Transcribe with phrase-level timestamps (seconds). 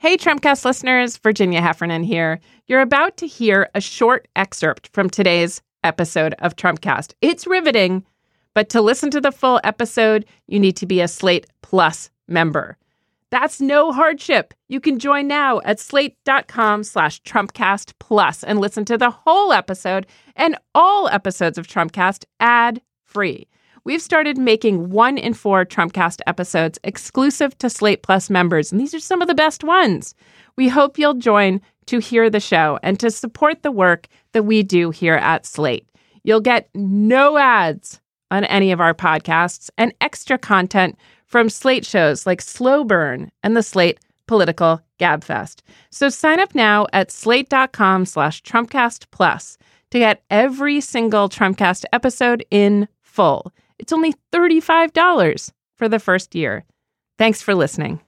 [0.00, 2.38] Hey, Trumpcast listeners, Virginia Heffernan here.
[2.68, 7.14] You're about to hear a short excerpt from today's episode of Trumpcast.
[7.20, 8.04] It's riveting,
[8.54, 12.76] but to listen to the full episode, you need to be a Slate Plus member.
[13.30, 14.54] That's no hardship.
[14.68, 20.06] You can join now at slate.com slash Trumpcast Plus and listen to the whole episode
[20.36, 23.48] and all episodes of Trumpcast ad free.
[23.84, 28.94] We've started making one in four Trumpcast episodes exclusive to Slate Plus members, and these
[28.94, 30.14] are some of the best ones.
[30.56, 34.62] We hope you'll join to hear the show and to support the work that we
[34.62, 35.88] do here at Slate.
[36.22, 38.00] You'll get no ads
[38.30, 43.56] on any of our podcasts and extra content from Slate shows like Slow Burn and
[43.56, 45.60] the Slate Political Gabfest.
[45.90, 49.56] So sign up now at slate.com slash Trumpcast Plus
[49.90, 53.52] to get every single Trumpcast episode in full.
[53.78, 56.64] It's only $35 for the first year.
[57.16, 58.00] Thanks for listening.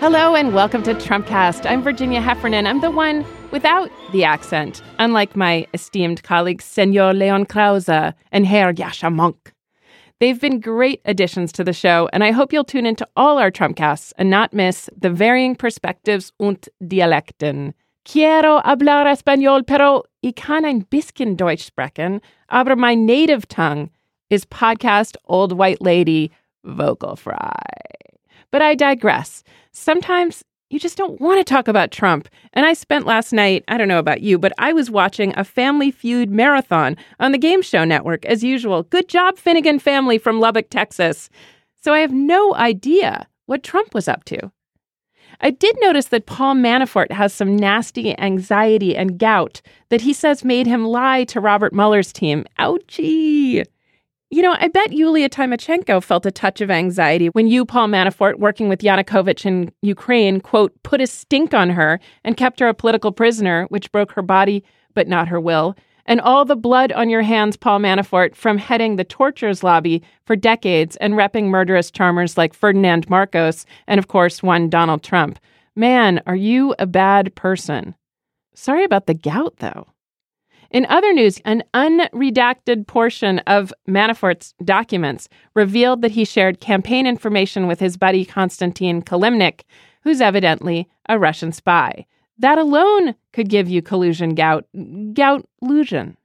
[0.00, 1.64] Hello and welcome to Trumpcast.
[1.64, 2.66] I'm Virginia Heffernan.
[2.66, 8.74] I'm the one without the accent, unlike my esteemed colleagues Senor Leon Krauze and Herr
[8.74, 9.52] Yascha Mounk.
[10.20, 13.50] They've been great additions to the show, and I hope you'll tune into all our
[13.50, 17.72] Trumpcasts and not miss the varying perspectives und Dialekten
[18.04, 23.90] Quiero hablar español, pero ich kann ein bisschen Deutsch sprechen, aber my native tongue
[24.28, 26.30] is podcast old white lady
[26.64, 27.54] vocal fry.
[28.50, 29.42] But I digress.
[29.72, 32.28] Sometimes you just don't want to talk about Trump.
[32.52, 35.44] And I spent last night, I don't know about you, but I was watching a
[35.44, 38.82] Family Feud marathon on the Game Show Network as usual.
[38.82, 41.30] Good job, Finnegan family from Lubbock, Texas.
[41.82, 44.50] So I have no idea what Trump was up to.
[45.40, 50.44] I did notice that Paul Manafort has some nasty anxiety and gout that he says
[50.44, 52.44] made him lie to Robert Mueller's team.
[52.58, 53.64] Ouchie.
[54.30, 58.38] You know, I bet Yulia Tymoshenko felt a touch of anxiety when you, Paul Manafort,
[58.38, 62.74] working with Yanukovych in Ukraine, quote, put a stink on her and kept her a
[62.74, 65.76] political prisoner, which broke her body but not her will
[66.06, 70.36] and all the blood on your hands, Paul Manafort, from heading the tortures lobby for
[70.36, 75.38] decades and repping murderous charmers like Ferdinand Marcos and, of course, one Donald Trump.
[75.76, 77.94] Man, are you a bad person?
[78.54, 79.86] Sorry about the gout, though.
[80.70, 87.66] In other news, an unredacted portion of Manafort's documents revealed that he shared campaign information
[87.66, 89.62] with his buddy Konstantin Kilimnik,
[90.02, 92.06] who's evidently a Russian spy.
[92.38, 94.66] That alone could give you collusion gout,
[95.14, 96.16] gout illusion.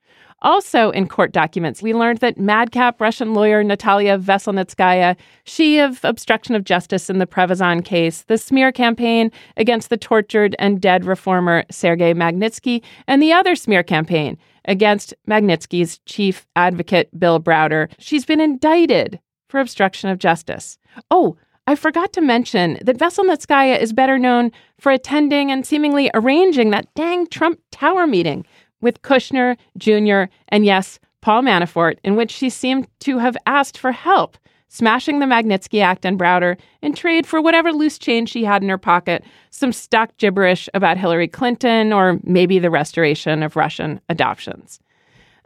[0.42, 6.56] Also, in court documents, we learned that madcap Russian lawyer Natalia Veselnitskaya, she of obstruction
[6.56, 11.66] of justice in the Prevezon case, the smear campaign against the tortured and dead reformer
[11.70, 18.40] Sergei Magnitsky, and the other smear campaign against Magnitsky's chief advocate Bill Browder, she's been
[18.40, 19.20] indicted
[19.50, 20.78] for obstruction of justice.
[21.12, 21.38] Oh,
[21.70, 26.92] I forgot to mention that Veselnitskaya is better known for attending and seemingly arranging that
[26.96, 28.44] dang Trump Tower meeting
[28.82, 30.34] with Kushner Jr.
[30.48, 34.36] and yes, Paul Manafort, in which she seemed to have asked for help
[34.68, 38.70] smashing the Magnitsky Act and Browder in trade for whatever loose change she had in
[38.70, 44.80] her pocket, some stock gibberish about Hillary Clinton, or maybe the restoration of Russian adoptions.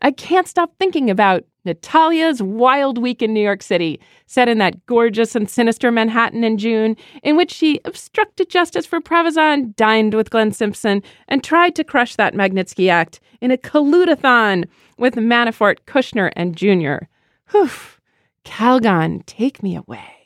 [0.02, 4.86] I can't stop thinking about Natalia's Wild Week in New York City, set in that
[4.86, 10.30] gorgeous and sinister Manhattan in June, in which she obstructed justice for Prevezon, dined with
[10.30, 14.66] Glenn Simpson, and tried to crush that Magnitsky Act in a colludathon
[14.98, 17.06] with Manafort, Kushner, and Jr.
[17.52, 17.70] Whew.
[18.46, 20.24] Calgon, take me away.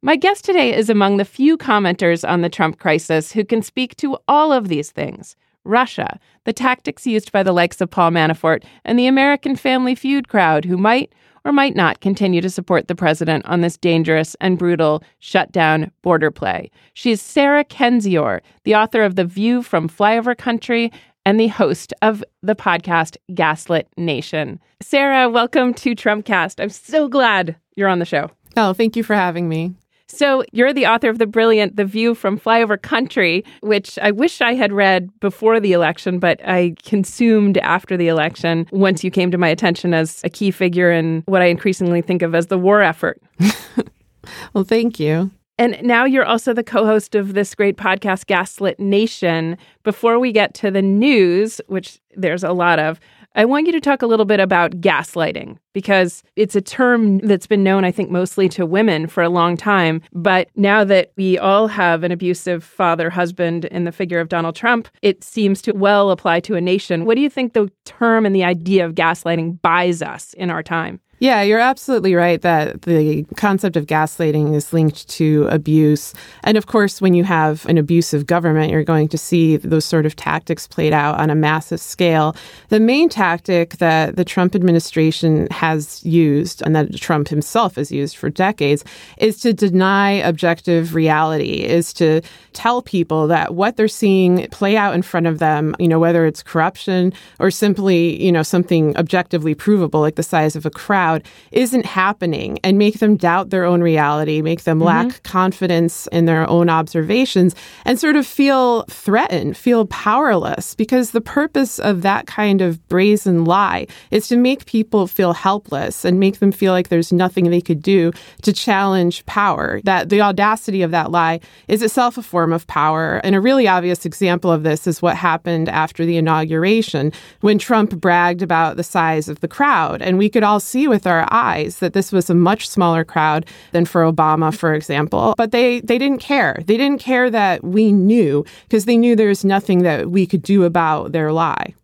[0.00, 3.96] My guest today is among the few commenters on the Trump crisis who can speak
[3.96, 8.64] to all of these things Russia, the tactics used by the likes of Paul Manafort,
[8.84, 11.12] and the American Family Feud crowd who might
[11.44, 16.30] or might not continue to support the president on this dangerous and brutal shutdown border
[16.30, 16.70] play.
[16.94, 20.92] She's Sarah Kendzior, the author of The View from Flyover Country
[21.24, 24.60] and the host of the podcast Gaslit Nation.
[24.80, 26.60] Sarah, welcome to Trumpcast.
[26.60, 28.30] I'm so glad you're on the show.
[28.56, 29.74] Oh, thank you for having me.
[30.14, 34.42] So, you're the author of the brilliant The View from Flyover Country, which I wish
[34.42, 39.30] I had read before the election, but I consumed after the election once you came
[39.30, 42.58] to my attention as a key figure in what I increasingly think of as the
[42.58, 43.22] war effort.
[44.52, 45.30] well, thank you.
[45.58, 49.56] And now you're also the co host of this great podcast, Gaslit Nation.
[49.82, 53.00] Before we get to the news, which there's a lot of,
[53.34, 57.46] I want you to talk a little bit about gaslighting because it's a term that's
[57.46, 60.02] been known, I think, mostly to women for a long time.
[60.12, 64.54] But now that we all have an abusive father husband in the figure of Donald
[64.54, 67.06] Trump, it seems to well apply to a nation.
[67.06, 70.62] What do you think the term and the idea of gaslighting buys us in our
[70.62, 71.00] time?
[71.22, 76.14] Yeah, you're absolutely right that the concept of gaslighting is linked to abuse.
[76.42, 80.04] And of course, when you have an abusive government, you're going to see those sort
[80.04, 82.34] of tactics played out on a massive scale.
[82.70, 88.16] The main tactic that the Trump administration has used and that Trump himself has used
[88.16, 88.84] for decades
[89.18, 92.20] is to deny objective reality, is to
[92.52, 96.26] tell people that what they're seeing play out in front of them, you know, whether
[96.26, 101.11] it's corruption or simply, you know, something objectively provable like the size of a crowd
[101.12, 104.86] crowd isn't happening and make them doubt their own reality, make them mm-hmm.
[105.08, 107.54] lack confidence in their own observations,
[107.84, 110.74] and sort of feel threatened, feel powerless.
[110.74, 116.04] Because the purpose of that kind of brazen lie is to make people feel helpless
[116.04, 118.12] and make them feel like there's nothing they could do
[118.42, 119.80] to challenge power.
[119.84, 123.20] That the audacity of that lie is itself a form of power.
[123.24, 127.90] And a really obvious example of this is what happened after the inauguration when Trump
[128.00, 130.02] bragged about the size of the crowd.
[130.02, 133.04] And we could all see with with our eyes that this was a much smaller
[133.04, 135.34] crowd than for Obama, for example.
[135.36, 136.60] But they, they didn't care.
[136.64, 140.42] They didn't care that we knew because they knew there was nothing that we could
[140.42, 141.74] do about their lie.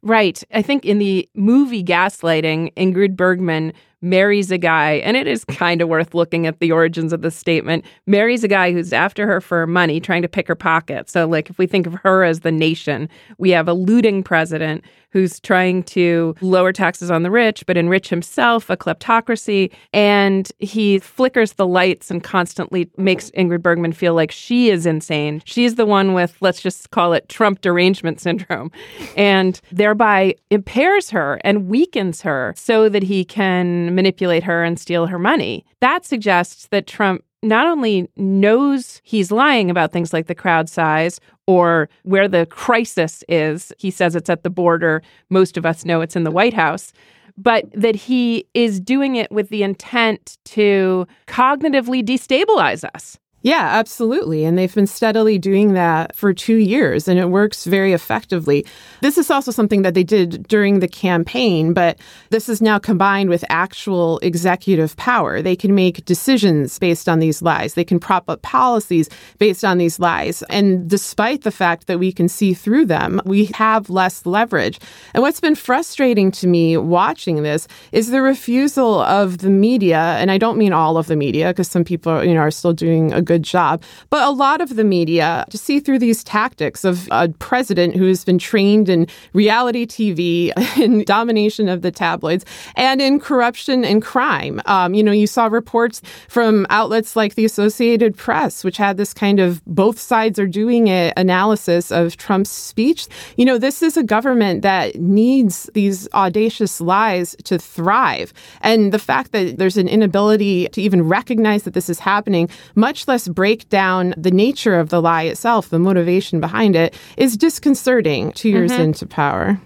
[0.00, 0.44] Right.
[0.54, 5.82] I think in the movie Gaslighting, Ingrid Bergman marries a guy, and it is kind
[5.82, 7.84] of worth looking at the origins of the statement.
[8.06, 11.10] Marries a guy who's after her for money, trying to pick her pocket.
[11.10, 13.08] So, like, if we think of her as the nation,
[13.38, 18.08] we have a looting president who's trying to lower taxes on the rich, but enrich
[18.08, 19.72] himself, a kleptocracy.
[19.92, 25.42] And he flickers the lights and constantly makes Ingrid Bergman feel like she is insane.
[25.44, 28.70] She's the one with, let's just call it Trump derangement syndrome,
[29.16, 35.06] and thereby impairs her and weakens her so that he can manipulate her and steal
[35.06, 35.64] her money.
[35.80, 41.20] That suggests that Trump not only knows he's lying about things like the crowd size
[41.46, 45.02] or where the crisis is, he says it's at the border.
[45.30, 46.92] Most of us know it's in the White House.
[47.36, 53.16] But that he is doing it with the intent to cognitively destabilize us.
[53.42, 54.44] Yeah, absolutely.
[54.44, 58.66] And they've been steadily doing that for two years, and it works very effectively.
[59.00, 62.00] This is also something that they did during the campaign, but
[62.30, 65.40] this is now combined with actual executive power.
[65.40, 69.08] They can make decisions based on these lies, they can prop up policies
[69.38, 70.42] based on these lies.
[70.50, 74.80] And despite the fact that we can see through them, we have less leverage.
[75.14, 80.28] And what's been frustrating to me watching this is the refusal of the media, and
[80.28, 83.12] I don't mean all of the media, because some people you know, are still doing
[83.12, 83.82] a good job.
[84.10, 88.24] But a lot of the media to see through these tactics of a president who's
[88.24, 92.44] been trained in reality TV, in domination of the tabloids,
[92.74, 94.60] and in corruption and crime.
[94.64, 99.12] Um, you know, you saw reports from outlets like the Associated Press, which had this
[99.12, 103.06] kind of both sides are doing it analysis of Trump's speech.
[103.36, 108.32] You know, this is a government that needs these audacious lies to thrive.
[108.62, 113.06] And the fact that there's an inability to even recognize that this is happening, much
[113.06, 118.32] less break down the nature of the lie itself, the motivation behind it, is disconcerting
[118.32, 118.82] two years mm-hmm.
[118.82, 119.58] into power.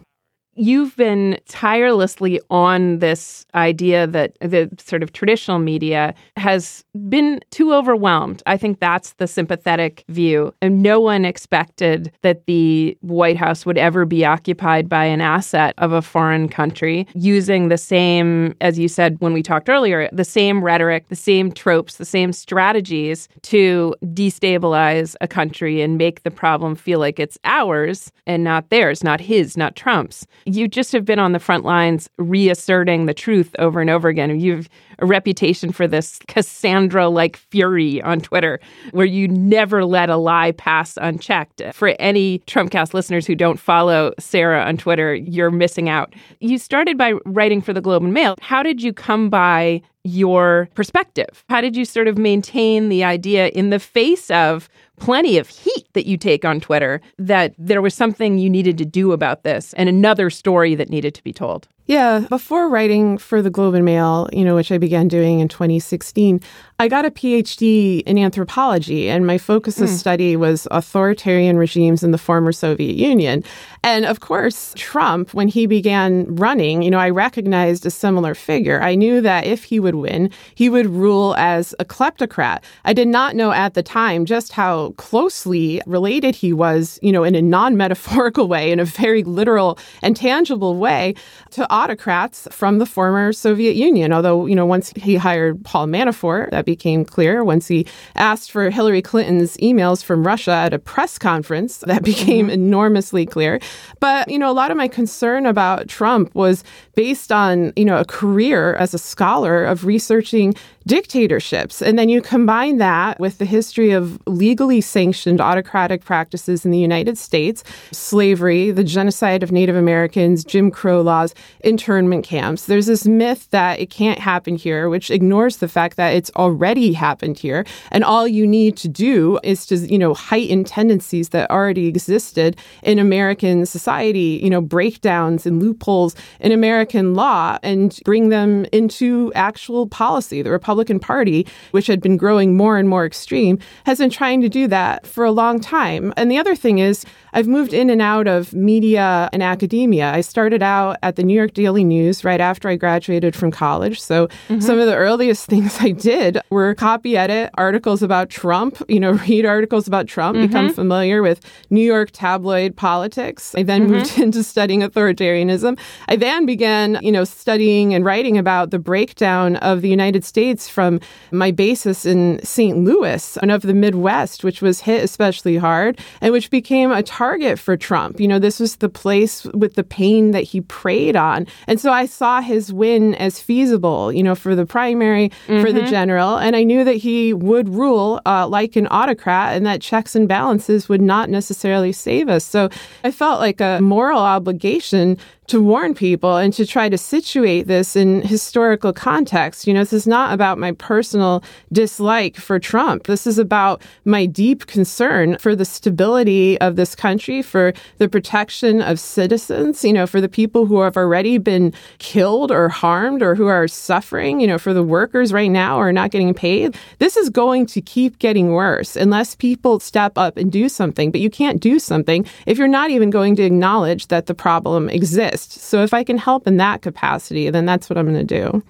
[0.54, 7.72] You've been tirelessly on this idea that the sort of traditional media has been too
[7.72, 8.42] overwhelmed.
[8.44, 10.52] I think that's the sympathetic view.
[10.60, 15.74] And no one expected that the White House would ever be occupied by an asset
[15.78, 20.24] of a foreign country using the same, as you said when we talked earlier, the
[20.24, 26.30] same rhetoric, the same tropes, the same strategies to destabilize a country and make the
[26.30, 31.04] problem feel like it's ours and not theirs, not his, not Trump's you just have
[31.04, 34.38] been on the front lines reasserting the truth over and over again.
[34.38, 34.68] You've
[35.02, 38.60] a reputation for this Cassandra like fury on Twitter,
[38.92, 41.60] where you never let a lie pass unchecked.
[41.74, 46.14] For any Trumpcast listeners who don't follow Sarah on Twitter, you're missing out.
[46.40, 48.36] You started by writing for the Globe and Mail.
[48.40, 51.44] How did you come by your perspective?
[51.48, 54.68] How did you sort of maintain the idea in the face of
[54.98, 58.84] plenty of heat that you take on Twitter that there was something you needed to
[58.84, 61.68] do about this and another story that needed to be told?
[61.86, 65.48] Yeah, before writing for the Globe and Mail, you know, which I began doing in
[65.48, 66.40] 2016,
[66.78, 69.92] I got a PhD in anthropology, and my focus of mm.
[69.92, 73.44] study was authoritarian regimes in the former Soviet Union.
[73.84, 78.80] And of course, Trump, when he began running, you know, I recognized a similar figure.
[78.80, 82.64] I knew that if he would win, he would rule as a kleptocrat.
[82.84, 87.22] I did not know at the time just how closely related he was, you know,
[87.22, 91.14] in a non metaphorical way, in a very literal and tangible way,
[91.50, 94.12] to autocrats from the former Soviet Union.
[94.12, 97.42] Although, you know, once he hired Paul Manafort, that became clear.
[97.42, 102.46] Once he asked for Hillary Clinton's emails from Russia at a press conference, that became
[102.46, 102.54] mm-hmm.
[102.54, 103.58] enormously clear.
[103.98, 106.62] But, you know, a lot of my concern about Trump was
[106.94, 110.54] based on, you know, a career as a scholar of researching
[110.86, 111.80] dictatorships.
[111.80, 116.78] And then you combine that with the history of legally sanctioned autocratic practices in the
[116.78, 122.66] United States, slavery, the genocide of Native Americans, Jim Crow laws, internment camps.
[122.66, 126.92] There's this myth that it can't happen here, which ignores the fact that it's already
[126.92, 127.64] happened here.
[127.90, 132.56] And all you need to do is to, you know, heighten tendencies that already existed
[132.82, 139.32] in American society, you know, breakdowns and loopholes in American law and bring them into
[139.34, 140.42] actual policy.
[140.42, 144.48] The Republican Party, which had been growing more and more extreme, has been trying to
[144.48, 146.14] do that for a long time.
[146.16, 150.12] And the other thing is, I've moved in and out of media and academia.
[150.12, 154.00] I started out at the New York Daily News right after I graduated from college.
[154.00, 154.60] So mm-hmm.
[154.60, 159.12] some of the earliest things I did were copy edit articles about Trump, you know,
[159.28, 160.46] read articles about Trump, mm-hmm.
[160.46, 163.54] become familiar with New York tabloid politics.
[163.54, 163.92] I then mm-hmm.
[163.92, 165.78] moved into studying authoritarianism.
[166.08, 170.68] I then began, you know, studying and writing about the breakdown of the United States
[170.68, 172.76] from my basis in St.
[172.76, 177.21] Louis and of the Midwest, which was hit especially hard and which became a target
[177.56, 178.20] for Trump.
[178.20, 181.46] You know, this was the place with the pain that he preyed on.
[181.66, 185.62] And so I saw his win as feasible, you know, for the primary, mm-hmm.
[185.62, 185.90] for the mm-hmm.
[185.90, 186.36] general.
[186.36, 190.28] And I knew that he would rule uh, like an autocrat and that checks and
[190.28, 192.44] balances would not necessarily save us.
[192.44, 192.68] So
[193.04, 195.16] I felt like a moral obligation
[195.48, 199.66] to warn people and to try to situate this in historical context.
[199.66, 203.04] You know, this is not about my personal dislike for Trump.
[203.04, 208.80] This is about my deep concern for the stability of this country, for the protection
[208.80, 213.34] of citizens, you know, for the people who have already been killed or harmed or
[213.34, 216.76] who are suffering, you know, for the workers right now who are not getting paid.
[216.98, 221.10] This is going to keep getting worse unless people step up and do something.
[221.10, 224.88] But you can't do something if you're not even going to acknowledge that the problem
[224.88, 225.31] exists.
[225.40, 228.62] So if I can help in that capacity, then that's what I'm going to do.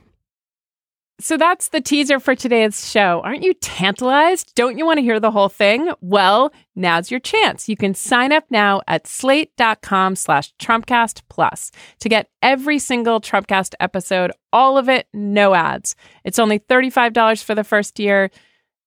[1.23, 3.21] So that's the teaser for today's show.
[3.23, 4.57] Aren't you tantalized?
[4.57, 5.93] Don't you want to hear the whole thing?
[6.01, 7.69] Well, now's your chance.
[7.69, 13.75] You can sign up now at slate.com slash Trumpcast Plus to get every single Trumpcast
[13.79, 15.95] episode, all of it, no ads.
[16.25, 18.33] It's only $35 for the first year.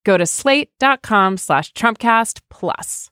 [0.03, 3.11] Go to slate.com slash Trumpcast Plus.